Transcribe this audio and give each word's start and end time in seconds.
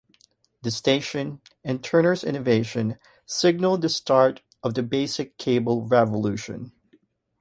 The 0.63 0.71
station, 0.71 1.41
and 1.63 1.83
Turner's 1.83 2.23
innovation, 2.23 2.97
signaled 3.27 3.83
the 3.83 3.89
start 3.89 4.41
of 4.63 4.73
the 4.73 4.81
basic 4.81 5.37
cable 5.37 5.85
revolution. 5.85 6.71